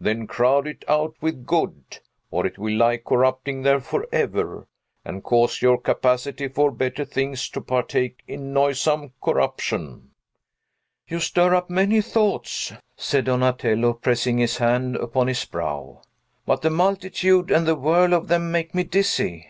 [0.00, 1.98] Then crowd it out with good,
[2.30, 4.66] or it will lie corrupting there forever,
[5.04, 10.12] and cause your capacity for better things to partake its noisome corruption!"
[11.06, 16.00] "You stir up many thoughts," said Donatello, pressing his hand upon his brow,
[16.46, 19.48] "but the multitude and the whirl of them make me dizzy."